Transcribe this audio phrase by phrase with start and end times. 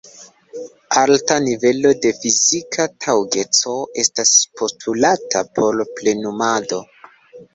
[1.01, 6.81] Alta nivelo de fizika taŭgeco estas postulata por plenumado.